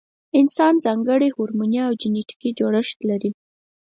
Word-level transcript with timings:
انسان 0.39 0.73
ځانګړی 0.85 1.29
هورموني 1.35 1.79
او 1.87 1.91
جنټیکي 2.01 2.49
جوړښت 2.59 2.99
لري. 3.09 3.31